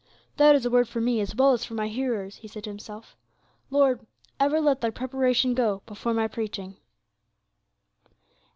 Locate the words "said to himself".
2.47-3.15